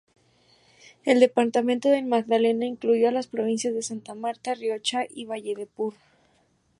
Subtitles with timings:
[1.05, 5.93] El departamento del Magdalena incluía las provincias de Santa Marta, Riohacha y Valledupar.